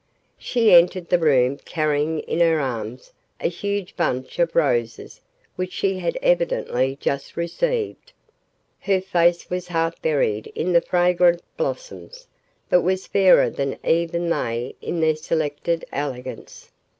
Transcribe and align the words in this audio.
She 0.39 0.73
entered 0.73 1.09
the 1.09 1.19
room 1.19 1.57
carrying 1.63 2.21
in 2.21 2.39
her 2.39 2.59
arms 2.59 3.11
a 3.39 3.47
huge 3.49 3.95
bunch 3.95 4.39
of 4.39 4.55
roses 4.55 5.21
which 5.55 5.71
she 5.71 5.99
had 5.99 6.17
evidently 6.23 6.97
just 6.99 7.37
received. 7.37 8.11
Her 8.79 8.99
face 8.99 9.47
was 9.51 9.67
half 9.67 10.01
buried 10.01 10.47
in 10.55 10.73
the 10.73 10.81
fragrant 10.81 11.43
blossoms, 11.55 12.25
but 12.67 12.81
was 12.81 13.05
fairer 13.05 13.51
than 13.51 13.77
even 13.85 14.27
they 14.31 14.73
in 14.81 15.01
their 15.01 15.15
selected 15.15 15.85
elegance. 15.93 16.71